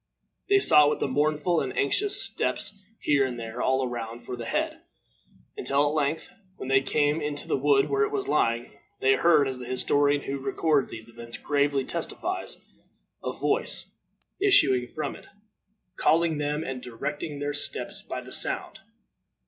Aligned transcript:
They 0.49 0.57
sought 0.57 0.89
with 0.89 1.07
mournful 1.07 1.61
and 1.61 1.77
anxious 1.77 2.19
steps, 2.19 2.81
here 3.01 3.23
and 3.23 3.39
there, 3.39 3.61
all 3.61 3.87
around, 3.87 4.25
for 4.25 4.35
the 4.35 4.47
head, 4.47 4.81
until 5.55 5.83
at 5.89 5.93
length, 5.93 6.33
when 6.55 6.69
they 6.69 6.81
came 6.81 7.21
into 7.21 7.47
the 7.47 7.55
wood 7.55 7.87
where 7.87 8.01
it 8.01 8.11
was 8.11 8.27
lying, 8.27 8.71
they 8.99 9.13
heard, 9.13 9.47
as 9.47 9.59
the 9.59 9.67
historian 9.67 10.23
who 10.23 10.39
records 10.39 10.89
these 10.89 11.07
events 11.07 11.37
gravely 11.37 11.85
testifies, 11.85 12.57
a 13.23 13.31
voice 13.31 13.91
issuing 14.41 14.87
from 14.87 15.15
it, 15.15 15.27
calling 15.97 16.39
them, 16.39 16.63
and 16.63 16.81
directing 16.81 17.37
their 17.37 17.53
steps 17.53 18.01
by 18.01 18.21
the 18.21 18.33
sound. 18.33 18.79